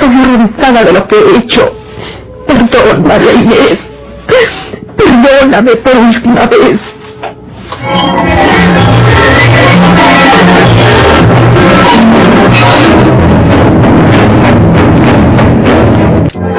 [0.00, 1.74] Estoy horrorizada de lo que he hecho.
[2.46, 3.78] Perdón, María.
[4.96, 6.80] Perdóname por última vez.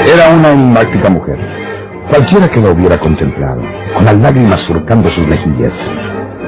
[0.06, 1.40] Era una enigmática mujer.
[2.10, 3.62] Cualquiera que la hubiera contemplado,
[3.96, 5.74] con las lágrimas surcando sus mejillas,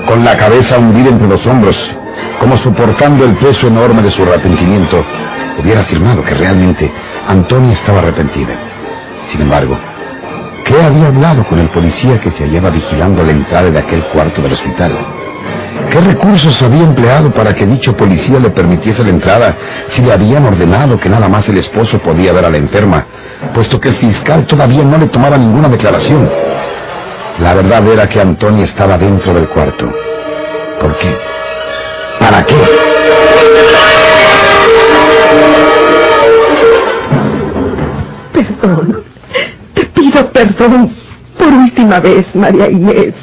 [0.07, 1.77] con la cabeza hundida entre los hombros,
[2.39, 5.03] como soportando el peso enorme de su arrepentimiento,
[5.61, 6.91] hubiera afirmado que realmente
[7.27, 8.53] Antonia estaba arrepentida.
[9.27, 9.77] Sin embargo,
[10.65, 14.41] ¿qué había hablado con el policía que se hallaba vigilando la entrada de aquel cuarto
[14.41, 14.97] del hospital?
[15.89, 19.55] ¿Qué recursos había empleado para que dicho policía le permitiese la entrada
[19.89, 23.05] si le habían ordenado que nada más el esposo podía ver a la enferma,
[23.53, 26.29] puesto que el fiscal todavía no le tomaba ninguna declaración?
[27.39, 29.91] La verdad era que Antonia estaba dentro del cuarto.
[30.79, 31.17] ¿Por qué?
[32.19, 32.55] ¿Para qué?
[38.31, 39.03] Perdón.
[39.73, 40.95] Te pido perdón
[41.37, 43.13] por última vez, María Inés.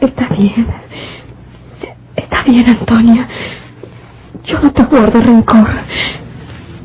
[0.00, 0.66] Está bien.
[2.16, 3.28] Está bien, Antonia.
[4.44, 5.68] Yo no te guardo rencor.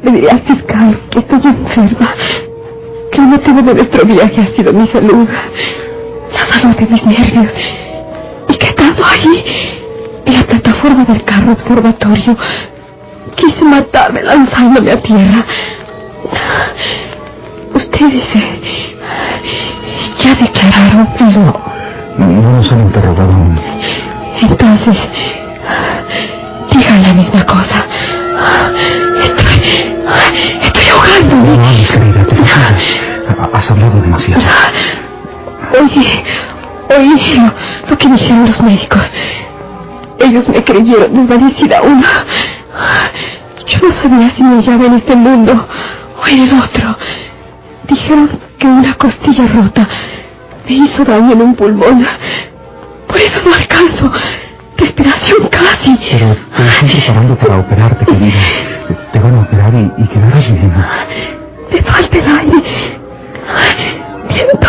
[0.03, 2.09] Le diré al fiscal que estoy enferma.
[3.11, 5.27] Que el motivo de nuestro viaje ha sido mi salud.
[6.33, 7.53] La salud de mis nervios.
[8.49, 9.43] Y que estando allí,
[10.25, 12.37] en la plataforma del carro observatorio,
[13.35, 15.45] quise matarme lanzándome a tierra.
[17.73, 18.95] Ustedes eh,
[20.19, 21.61] ya declararon, pero
[22.17, 23.59] no nos han interrogado aún.
[24.41, 24.97] Entonces,
[26.71, 27.85] digan la misma cosa.
[35.79, 36.23] Oye,
[36.89, 37.53] oye lo,
[37.89, 39.01] lo que dijeron los médicos.
[40.19, 42.03] Ellos me creyeron desvanecida aún.
[43.67, 45.67] Yo no sabía si me hallaba en este mundo
[46.21, 46.97] o en el otro.
[47.87, 49.87] Dijeron que una costilla rota
[50.67, 52.05] me hizo daño en un pulmón.
[53.07, 54.11] Por eso no alcanzo.
[54.77, 55.97] Respiración casi.
[56.11, 58.33] Pero te están preparando para operarte, querida.
[59.11, 60.73] Te van a operar y, y quedarás bien.
[61.71, 62.63] Me falta el aire.
[64.29, 64.67] Tiempo.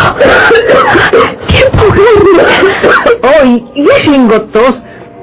[3.41, 4.81] Hoy, yo tengo tos.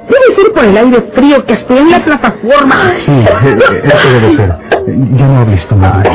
[0.09, 2.75] Debe ser por el aire frío que estoy en la plataforma.
[3.05, 4.55] Sí, eh, eso debe ser.
[5.13, 6.11] Ya no hables tu madre.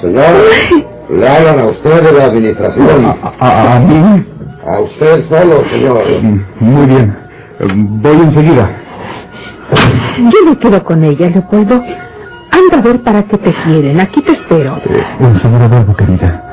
[0.00, 0.24] Señor,
[1.10, 3.04] le hablan a usted de la administración.
[3.06, 4.24] ¿A, a, a mí?
[4.66, 6.02] A usted solo, señor.
[6.58, 7.16] Muy bien.
[8.02, 8.70] Voy enseguida.
[10.18, 11.76] Yo me quedo con ella, Leopoldo.
[12.50, 14.00] Anda a ver para qué te quieren.
[14.00, 14.78] Aquí te espero.
[14.84, 16.44] Eh, enseguida vuelvo, querida.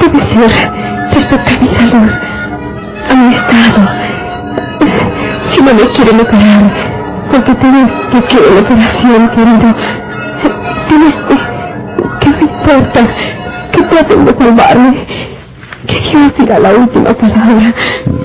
[0.00, 0.50] Debe ser
[1.12, 2.10] respecto mi salud,
[3.10, 3.80] a mi estado.
[5.44, 6.72] Si no me quieren operar,
[7.30, 9.74] porque tienen que quiero operación, querido.
[10.88, 11.14] Tienes
[12.20, 13.00] que no importa
[13.72, 15.06] que traten de salvarme.
[15.86, 17.74] Que Dios diga la última palabra.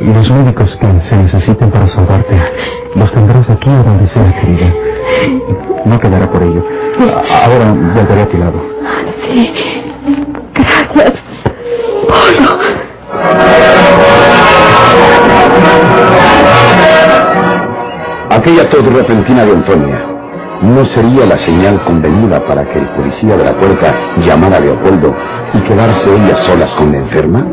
[0.01, 2.35] Los médicos que se necesiten para salvarte
[2.95, 4.73] los tendrás aquí o donde sea, querida.
[5.85, 6.63] No quedará por ello.
[7.43, 8.61] Ahora volveré a tu lado.
[9.23, 9.51] Sí.
[10.53, 11.13] Gracias.
[12.07, 12.59] Polo.
[18.29, 20.11] Aquella tos repentina de Antonia
[20.61, 25.15] no sería la señal convenida para que el policía de la puerta llamara a Leopoldo
[25.53, 27.45] y quedarse ellas solas con la enferma?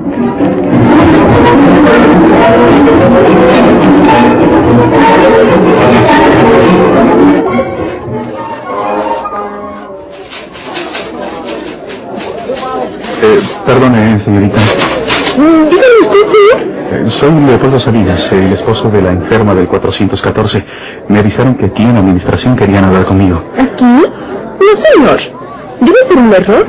[13.69, 14.59] Perdone, señorita.
[15.37, 16.65] Dígame usted, sí.
[16.91, 20.65] Eh, Soy Leopoldo Salinas, el esposo de la enferma del 414.
[21.09, 23.43] Me avisaron que aquí en la administración querían hablar conmigo.
[23.59, 23.85] ¿Aquí?
[23.85, 25.21] No, señor.
[25.81, 26.67] Debe ser un error.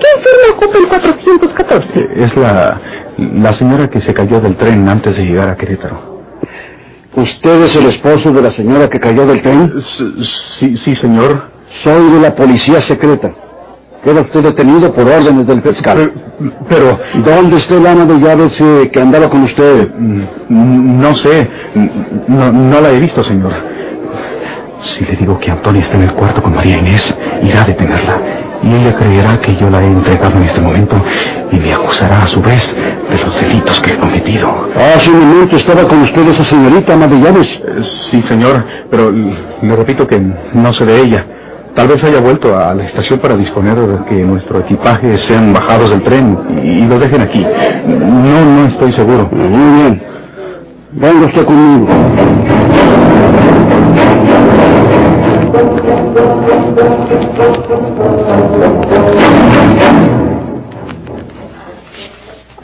[0.00, 2.00] ¿Qué enferma ocupa el 414?
[2.00, 2.80] Eh, Es la,
[3.18, 6.10] la señora que se cayó del tren antes de llegar a Querétaro.
[7.14, 9.72] ¿Usted es el esposo de la señora que cayó del tren?
[10.58, 11.50] Sí, sí, señor.
[11.84, 13.32] Soy de la policía secreta.
[14.04, 16.12] Queda usted detenido por órdenes del fiscal.
[16.68, 19.88] Pero, ¿Dónde está el ama de llaves eh, que andaba con usted?
[19.96, 21.48] mm, no sé.
[22.26, 23.52] No, no la he visto, señor.
[24.80, 28.16] Si le digo que Antonia está en el cuarto con María Inés, irá a detenerla.
[28.64, 30.96] Y ella creerá que yo la he entregado en este momento
[31.52, 32.74] y me acusará a su vez
[33.10, 34.68] de los delitos que he cometido.
[34.96, 37.62] Hace un momento estaba con usted esa señorita ama de llaves.
[37.64, 40.20] Eh, Sí, señor, pero le repito que
[40.54, 41.24] no sé de ella.
[41.74, 45.90] Tal vez haya vuelto a la estación para disponer de que nuestro equipaje sean bajados
[45.90, 47.46] del tren y, los dejen aquí.
[47.86, 49.28] No, no estoy seguro.
[49.32, 50.02] Muy bien.
[50.92, 51.88] Venga usted conmigo.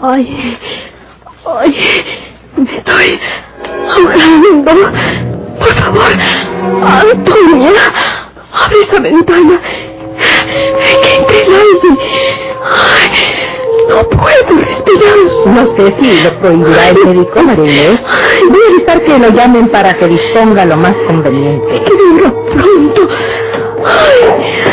[0.01, 0.59] Ay,
[1.47, 1.77] ay,
[2.57, 3.21] me estoy
[3.91, 4.73] ahogando.
[5.59, 6.13] Por favor,
[6.83, 7.73] Antonia,
[8.65, 9.61] abre esa ventana.
[11.03, 11.91] Que entre el aire.
[12.65, 13.11] Ay,
[13.89, 15.17] no puedo respirar.
[15.47, 18.03] No sé si lo prohibirá el médico, María
[18.51, 21.83] Voy a evitar que lo llamen para que disponga lo más conveniente.
[21.85, 23.09] Que venga pronto.
[23.85, 24.69] Ay.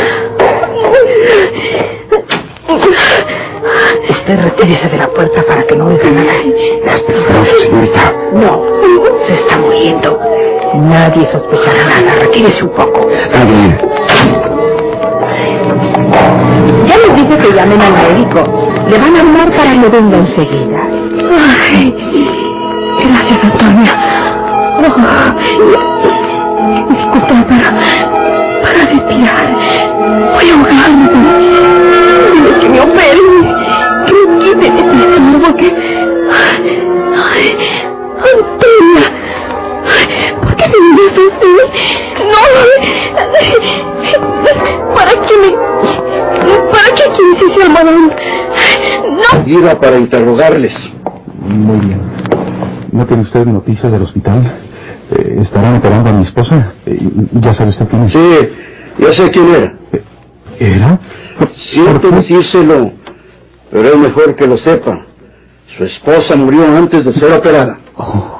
[4.08, 6.32] Usted retírese de la puerta para que no oiga nada.
[6.32, 7.15] señorita.
[10.76, 12.20] Nadie sospechará nada.
[12.20, 13.08] Retírese un poco.
[13.10, 13.78] Está bien.
[16.86, 18.40] Ya les dije que llamen al médico.
[18.88, 20.80] Le van a hablar para que venga enseguida.
[21.68, 21.94] Ay,
[23.00, 23.92] gracias, Antonia.
[24.78, 24.82] Oh,
[26.88, 27.68] disculpa, pero
[28.62, 29.46] para respirar
[30.34, 31.06] voy a ahogarme
[32.60, 33.30] que me operen,
[34.06, 35.68] que me quiten este estómago, que...
[37.16, 37.58] Ay,
[38.18, 39.04] Antonia,
[42.18, 42.40] No,
[44.94, 45.50] ¿para qué me...
[46.70, 48.12] ¿Para qué quieres ese almohadón?
[49.16, 49.46] No.
[49.46, 50.76] Iba para interrogarles.
[51.40, 52.00] Muy bien.
[52.92, 54.60] ¿No tiene usted noticias del hospital?
[55.10, 56.74] Eh, ¿Estarán operando a mi esposa?
[56.86, 56.98] Eh,
[57.32, 58.12] ¿Ya sabe usted quién es?
[58.12, 58.48] Sí,
[58.98, 59.74] ya sé quién era.
[60.58, 60.98] ¿Era?
[61.56, 62.92] Siento decírselo,
[63.70, 65.04] pero es mejor que lo sepa.
[65.76, 67.78] Su esposa murió antes de ser operada.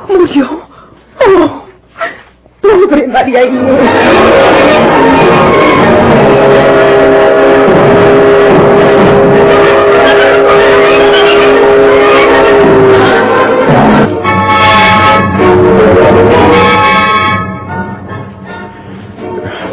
[0.08, 0.60] ¿Murió?
[1.20, 1.65] ¡Oh!
[2.66, 4.96] ¡Pobre María Inés!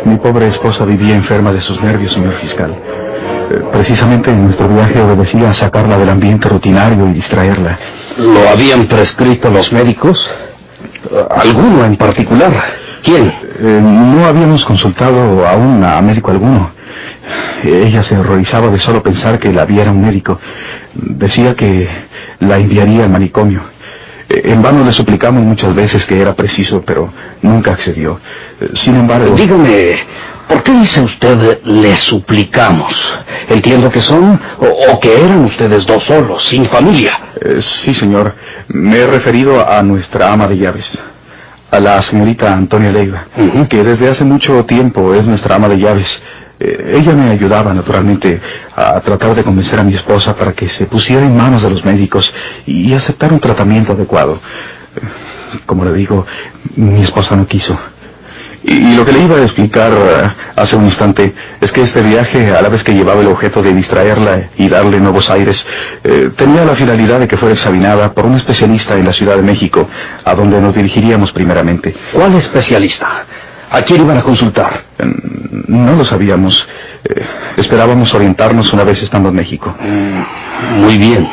[0.06, 2.72] Mi pobre esposa vivía enferma de sus nervios, señor fiscal.
[2.72, 7.80] Eh, precisamente en nuestro viaje obedecía sacarla del ambiente rutinario y distraerla.
[8.18, 10.30] ¿Lo habían prescrito los médicos?
[11.30, 12.83] ¿Alguno en particular?
[13.04, 13.26] ¿Quién?
[13.28, 16.72] Eh, no habíamos consultado aún a médico alguno.
[17.64, 20.40] Ella se horrorizaba de solo pensar que la viera un médico.
[20.94, 21.88] Decía que
[22.40, 23.62] la enviaría al manicomio.
[24.30, 28.20] Eh, en vano le suplicamos muchas veces que era preciso, pero nunca accedió.
[28.74, 29.36] Sin embargo...
[29.36, 29.98] Dígame,
[30.48, 32.94] ¿Por qué dice usted le suplicamos?
[33.48, 37.18] Entiendo que son o, que eran ustedes dos solos, sin familia.
[37.42, 38.36] Eh, sí, señor.
[38.68, 40.92] Me he referido a nuestra ama de llaves,
[41.74, 43.26] a la señorita Antonia Leiva,
[43.68, 46.24] que desde hace mucho tiempo es nuestra ama de llaves.
[46.60, 48.40] Eh, ella me ayudaba, naturalmente,
[48.76, 51.84] a tratar de convencer a mi esposa para que se pusiera en manos de los
[51.84, 52.32] médicos
[52.68, 54.40] y aceptar un tratamiento adecuado.
[54.96, 56.28] Eh, como le digo,
[56.76, 57.76] mi esposa no quiso.
[58.64, 62.56] Y, lo que le iba a explicar eh, hace un instante es que este viaje,
[62.56, 65.66] a la vez que llevaba el objeto de distraerla y darle nuevos aires,
[66.04, 69.42] eh, tenía la finalidad de que fuera examinada por un especialista en la Ciudad de
[69.42, 69.88] México,
[70.24, 71.94] a donde nos dirigiríamos primeramente.
[72.14, 73.26] ¿Cuál especialista?
[73.70, 74.84] ¿A quién iban a consultar?
[75.68, 76.68] No lo sabíamos.
[77.04, 77.26] Eh,
[77.58, 79.76] esperábamos orientarnos una vez estando en México.
[79.78, 81.28] Mm, muy bien.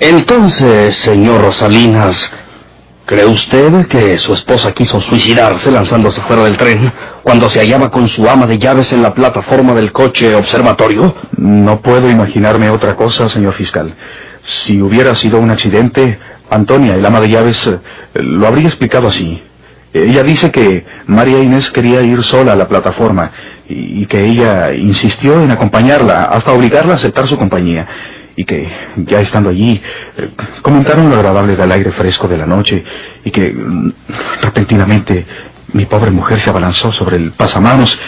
[0.00, 2.32] Entonces, señor Rosalinas,
[3.12, 6.90] ¿Cree usted que su esposa quiso suicidarse lanzándose fuera del tren
[7.22, 11.14] cuando se hallaba con su ama de llaves en la plataforma del coche observatorio?
[11.36, 13.92] No puedo imaginarme otra cosa, señor fiscal.
[14.40, 17.78] Si hubiera sido un accidente, Antonia, el ama de llaves,
[18.14, 19.42] lo habría explicado así.
[19.92, 23.30] Ella dice que María Inés quería ir sola a la plataforma
[23.68, 27.86] y que ella insistió en acompañarla hasta obligarla a aceptar su compañía
[28.36, 29.80] y que, ya estando allí,
[30.16, 30.30] eh,
[30.62, 32.82] comentaron lo agradable del aire fresco de la noche
[33.24, 33.92] y que mm,
[34.42, 35.26] repentinamente
[35.72, 37.98] mi pobre mujer se abalanzó sobre el pasamanos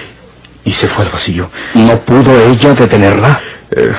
[0.65, 1.51] y se fue al vacío.
[1.75, 3.41] ¿No pudo ella detenerla?
[3.71, 3.93] Eh,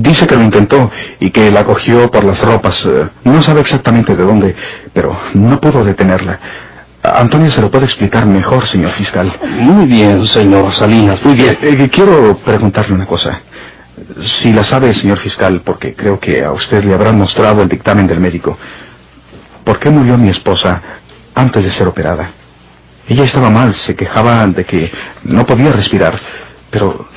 [0.00, 2.84] dice que lo intentó y que la cogió por las ropas.
[2.86, 4.54] Eh, no sabe exactamente de dónde,
[4.92, 6.38] pero no pudo detenerla.
[7.02, 9.32] Antonio se lo puede explicar mejor, señor fiscal.
[9.42, 11.88] Muy bien, señor Salinas, muy bien.
[11.90, 13.40] quiero preguntarle una cosa.
[14.22, 18.06] Si la sabe, señor fiscal, porque creo que a usted le habrán mostrado el dictamen
[18.06, 18.56] del médico.
[19.64, 20.82] ¿Por qué murió mi esposa
[21.34, 22.30] antes de ser operada?
[23.08, 24.90] Ella estaba mal, se quejaba de que
[25.24, 26.18] no podía respirar,
[26.70, 27.08] pero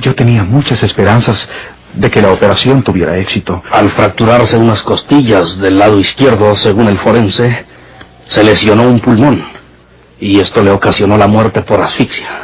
[0.00, 1.48] yo tenía muchas esperanzas
[1.94, 3.62] de que la operación tuviera éxito.
[3.70, 7.66] Al fracturarse unas costillas del lado izquierdo, según el forense,
[8.26, 9.44] se lesionó un pulmón.
[10.20, 12.43] y esto le ocasionó la muerte por asfixia.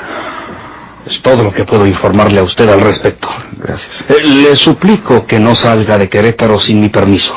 [1.10, 3.28] Es todo lo que puedo informarle a usted al respecto.
[3.58, 4.04] Gracias.
[4.08, 7.34] Eh, Le suplico que no salga de Querétaro sin mi permiso.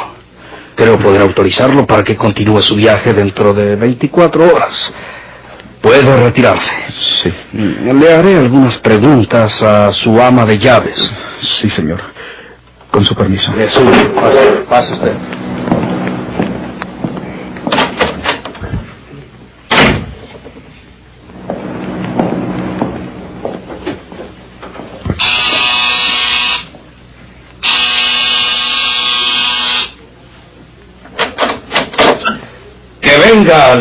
[0.75, 4.93] Creo poder autorizarlo para que continúe su viaje dentro de 24 horas.
[5.81, 6.71] Puede retirarse.
[7.23, 7.33] Sí.
[7.51, 11.13] Mm, Le haré algunas preguntas a su ama de llaves.
[11.41, 11.99] Sí, señor.
[12.91, 13.51] Con su permiso.
[13.55, 13.89] Le subo.
[14.21, 14.39] Pase,
[14.69, 15.13] pase usted.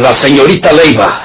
[0.01, 1.23] La señorita Leiva.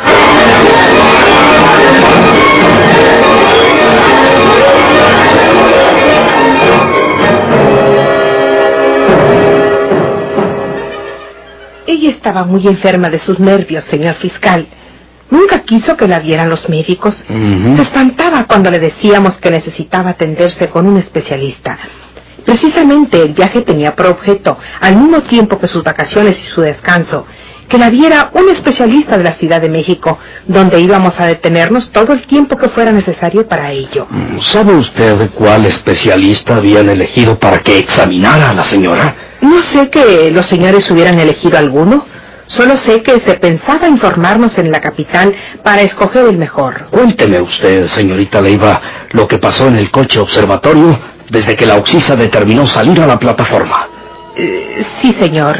[11.85, 14.67] Ella estaba muy enferma de sus nervios, señor fiscal.
[15.29, 17.15] Nunca quiso que la vieran los médicos.
[17.15, 21.77] Se espantaba cuando le decíamos que necesitaba atenderse con un especialista.
[22.45, 27.25] Precisamente el viaje tenía por objeto, al mismo tiempo que sus vacaciones y su descanso,
[27.67, 32.13] que la viera un especialista de la Ciudad de México, donde íbamos a detenernos todo
[32.13, 34.07] el tiempo que fuera necesario para ello.
[34.09, 39.15] Mm, ¿Sabe usted cuál especialista habían elegido para que examinara a la señora?
[39.41, 42.05] No sé que los señores hubieran elegido alguno,
[42.47, 46.87] solo sé que se pensaba informarnos en la capital para escoger el mejor.
[46.89, 48.81] Cuénteme usted, señorita Leiva,
[49.11, 50.97] lo que pasó en el coche observatorio
[51.29, 53.87] desde que la Oxisa determinó salir a la plataforma.
[54.35, 55.57] Eh, sí, señor.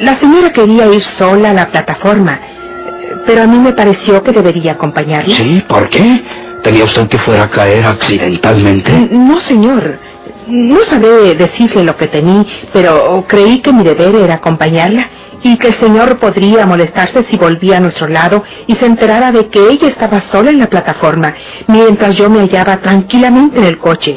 [0.00, 4.32] La señora quería ir sola a la plataforma, eh, pero a mí me pareció que
[4.32, 5.34] debería acompañarla.
[5.34, 5.62] ¿Sí?
[5.68, 6.22] ¿Por qué?
[6.62, 8.90] ¿Temía usted que fuera a caer accidentalmente?
[9.10, 9.98] No, señor.
[10.46, 15.08] No sabré decirle lo que temí, pero creí que mi deber era acompañarla
[15.42, 19.46] y que el señor podría molestarse si volvía a nuestro lado y se enterara de
[19.48, 21.34] que ella estaba sola en la plataforma,
[21.66, 24.14] mientras yo me hallaba tranquilamente en el coche.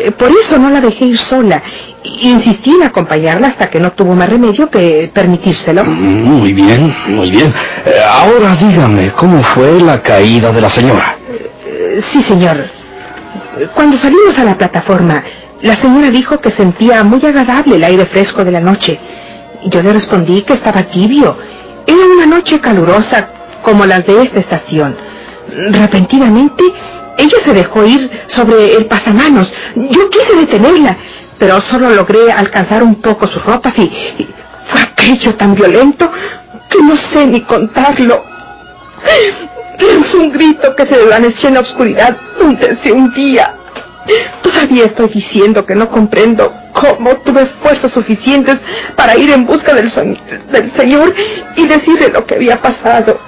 [0.00, 1.60] Eh, por eso no la dejé ir sola.
[2.04, 5.84] Insistí en acompañarla hasta que no tuvo más remedio que permitírselo.
[5.84, 7.52] Muy bien, muy bien.
[7.84, 11.16] Eh, ahora dígame, ¿cómo fue la caída de la señora?
[11.30, 12.56] Eh, Sí, señor.
[13.74, 15.24] Cuando salimos a la plataforma,
[15.62, 18.98] la señora dijo que sentía muy agradable el aire fresco de la noche.
[19.64, 21.36] Yo le respondí que estaba tibio.
[21.86, 23.30] Era una noche calurosa
[23.62, 24.96] como las de esta estación.
[25.70, 26.62] Repentinamente,
[27.18, 29.52] ella se dejó ir sobre el pasamanos.
[29.74, 30.96] Yo quise detenerla,
[31.38, 34.28] pero solo logré alcanzar un poco sus ropas y, y
[34.68, 36.10] fue aquello tan violento
[36.70, 38.24] que no sé ni contarlo.
[39.78, 43.54] Lanzó un grito que se desvaneció en la oscuridad donde se hundía.
[44.42, 48.58] Todavía estoy diciendo que no comprendo cómo tuve fuerzas suficientes
[48.96, 51.14] para ir en busca del Señor
[51.56, 53.20] y decirle lo que había pasado.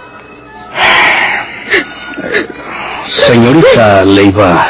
[3.11, 4.67] Señorita Leiva,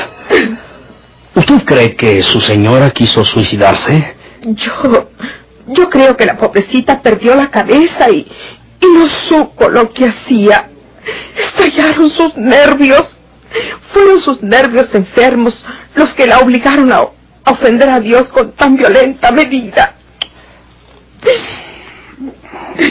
[1.34, 4.14] ¿usted cree que su señora quiso suicidarse?
[4.42, 5.10] Yo,
[5.66, 8.26] yo creo que la pobrecita perdió la cabeza y,
[8.80, 10.70] y no supo lo que hacía.
[11.36, 13.16] Estallaron sus nervios.
[13.92, 18.76] Fueron sus nervios enfermos los que la obligaron a, a ofender a Dios con tan
[18.76, 19.96] violenta medida.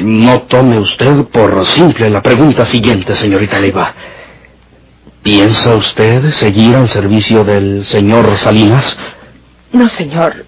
[0.02, 3.94] No tome usted por simple la pregunta siguiente, señorita Leiva.
[5.30, 8.98] ¿Piensa usted seguir al servicio del señor Salinas?
[9.72, 10.44] No, señor.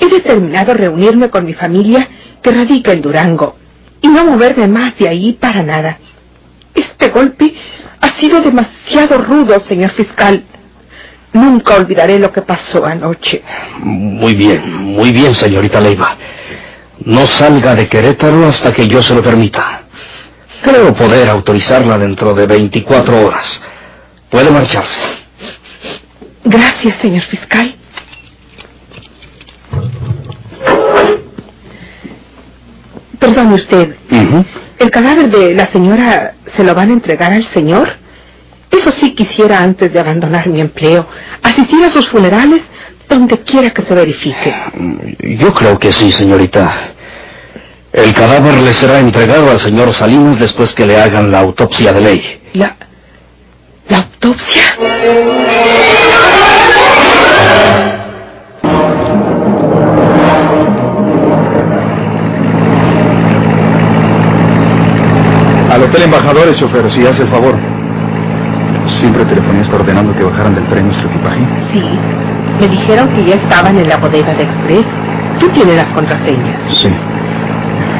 [0.00, 2.08] He determinado reunirme con mi familia
[2.42, 3.54] que radica en Durango
[4.02, 5.96] y no moverme más de ahí para nada.
[6.74, 7.54] Este golpe
[8.00, 10.42] ha sido demasiado rudo, señor fiscal.
[11.32, 13.44] Nunca olvidaré lo que pasó anoche.
[13.78, 16.16] Muy bien, muy bien, señorita Leiva.
[17.04, 19.77] No salga de Querétaro hasta que yo se lo permita.
[20.62, 23.60] Creo poder autorizarla dentro de 24 horas.
[24.30, 25.26] Puede marcharse.
[26.44, 27.74] Gracias, señor fiscal.
[33.18, 33.96] Perdone usted.
[34.78, 37.88] ¿el cadáver de la señora se lo van a entregar al señor?
[38.70, 41.06] Eso sí quisiera antes de abandonar mi empleo,
[41.42, 42.62] asistir a sus funerales
[43.08, 44.54] donde quiera que se verifique.
[45.38, 46.92] Yo creo que sí, señorita.
[47.92, 52.00] El cadáver le será entregado al señor Salinas después que le hagan la autopsia de
[52.00, 52.40] ley.
[52.52, 52.76] La...
[53.88, 54.62] ¿La autopsia?
[65.70, 67.54] Al Hotel Embajadores, chofer, si hace el favor.
[68.86, 71.40] Siempre telefonista ordenando que bajaran del tren nuestro equipaje.
[71.72, 71.82] Sí.
[72.60, 74.86] Me dijeron que ya estaban en la bodega de Express.
[75.38, 76.60] Tú tienes las contraseñas.
[76.74, 76.88] Sí.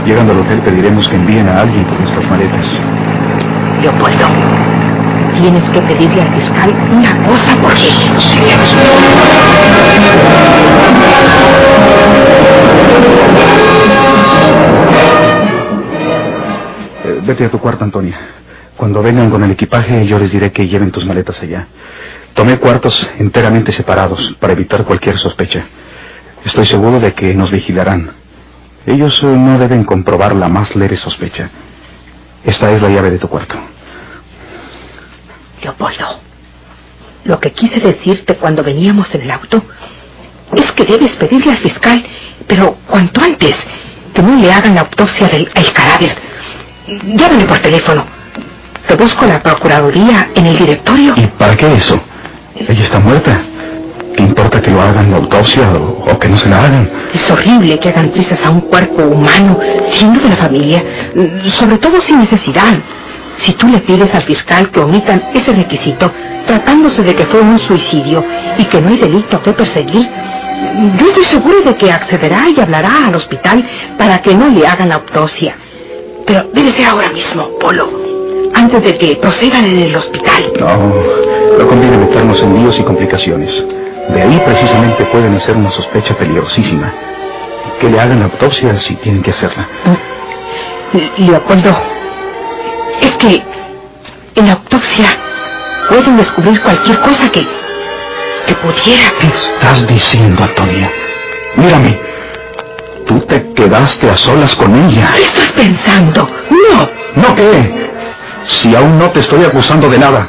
[0.04, 2.80] Llegando al hotel pediremos que envíen a alguien con nuestras maletas.
[3.82, 4.26] Leopoldo.
[5.40, 7.88] Tienes que pedirle al fiscal una cosa porque...
[17.04, 18.18] Eh, vete a tu cuarto, Antonia.
[18.76, 21.68] Cuando vengan con el equipaje, yo les diré que lleven tus maletas allá.
[22.34, 25.64] Tomé cuartos enteramente separados para evitar cualquier sospecha.
[26.44, 28.12] Estoy seguro de que nos vigilarán.
[28.86, 31.50] Ellos no deben comprobar la más leve sospecha.
[32.44, 33.58] Esta es la llave de tu cuarto.
[35.62, 36.20] Leopoldo,
[37.24, 39.62] lo que quise decirte cuando veníamos en el auto
[40.54, 42.04] es que debes pedirle al fiscal,
[42.46, 43.56] pero cuanto antes,
[44.14, 46.16] que no le hagan la autopsia del el cadáver.
[46.86, 48.06] Llámame por teléfono.
[48.86, 51.14] Te busco la Procuraduría en el directorio.
[51.16, 52.00] ¿Y para qué eso?
[52.56, 53.42] Ella está muerta.
[54.18, 56.90] ¿Qué importa que lo hagan la autopsia o, o que no se la hagan?
[57.14, 59.56] Es horrible que hagan trizas a un cuerpo humano,
[59.90, 60.84] siendo de la familia,
[61.50, 62.78] sobre todo sin necesidad.
[63.36, 66.10] Si tú le pides al fiscal que omitan ese requisito,
[66.48, 68.24] tratándose de que fue un suicidio
[68.58, 70.10] y que no hay delito que perseguir,
[70.98, 73.64] yo estoy seguro de que accederá y hablará al hospital
[73.96, 75.54] para que no le hagan la autopsia.
[76.26, 77.88] Pero debe ser ahora mismo, Polo,
[78.52, 80.52] antes de que procedan en el hospital.
[80.58, 80.92] No,
[81.56, 83.64] no conviene meternos en líos y complicaciones.
[84.08, 86.92] De ahí precisamente pueden hacer una sospecha peligrosísima.
[87.80, 89.68] Que le hagan la autopsia si tienen que hacerla.
[91.18, 91.76] Leopoldo,
[93.00, 93.42] es que
[94.34, 95.06] en la autopsia
[95.88, 97.46] pueden descubrir cualquier cosa que,
[98.46, 99.12] que pudiera.
[99.20, 100.90] ¿Qué estás diciendo, Antonia?
[101.56, 102.00] Mírame.
[103.06, 105.10] Tú te quedaste a solas con ella.
[105.14, 106.28] ¿Qué estás pensando?
[106.50, 106.88] No.
[107.16, 107.90] ¿No qué?
[108.44, 110.28] Si aún no te estoy acusando de nada.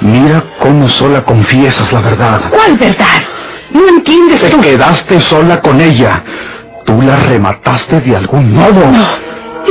[0.00, 2.42] Mira cómo sola confiesas la verdad.
[2.50, 3.22] ¿Cuál verdad?
[3.72, 4.60] No entiendes Te tú.
[4.60, 6.22] quedaste sola con ella.
[6.86, 8.90] Tú la remataste de algún modo.
[8.90, 9.06] No,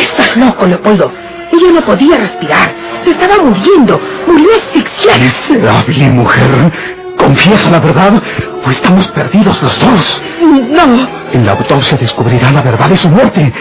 [0.01, 1.11] estás loco, Leopoldo.
[1.51, 2.71] Ella no podía respirar.
[3.03, 3.99] Se estaba muriendo.
[4.27, 5.17] Murió asfixiada.
[5.17, 6.71] Miserable mujer.
[7.17, 8.21] Confiesa la verdad
[8.65, 10.21] o estamos perdidos los dos.
[10.41, 11.09] No.
[11.33, 13.51] En la autopsia descubrirá la verdad de su muerte.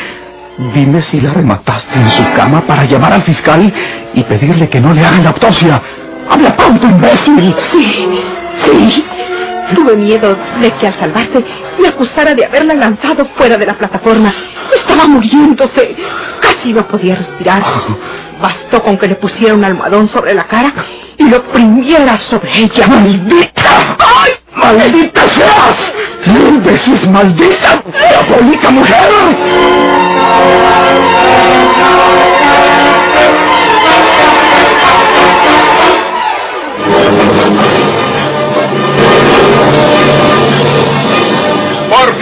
[0.74, 3.72] Dime si la remataste en su cama para llamar al fiscal
[4.14, 5.80] y pedirle que no le hagan la autopsia.
[6.30, 7.54] ¡Habla pronto, imbécil!
[7.72, 8.08] Sí,
[8.64, 9.04] sí.
[9.74, 11.44] Tuve miedo de que al salvarse
[11.78, 14.32] me acusara de haberla lanzado fuera de la plataforma.
[14.74, 15.96] Estaba muriéndose.
[16.40, 17.62] Casi no podía respirar.
[18.42, 20.72] Bastó con que le pusiera un almohadón sobre la cara
[21.16, 22.86] y lo oprimiera sobre ella.
[22.86, 23.96] ¡Maldita!
[23.98, 24.32] ¡Ay!
[24.54, 25.92] ¡Maldita seas!
[26.26, 27.82] ¡Mil veces maldita!
[28.10, 29.10] ¡Diabólica mujer!